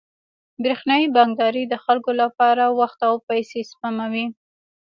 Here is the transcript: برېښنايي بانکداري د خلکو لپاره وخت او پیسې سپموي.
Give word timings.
برېښنايي 0.63 1.07
بانکداري 1.15 1.63
د 1.67 1.73
خلکو 1.85 2.11
لپاره 2.21 2.63
وخت 2.79 2.99
او 3.09 3.15
پیسې 3.27 3.59
سپموي. 3.71 4.25